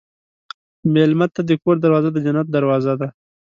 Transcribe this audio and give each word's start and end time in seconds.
مېلمه 0.93 1.27
ته 1.33 1.41
د 1.45 1.51
کور 1.61 1.75
دروازه 1.85 2.09
د 2.13 2.17
جنت 2.25 2.47
دروازه 2.55 2.93
ده. 2.99 3.07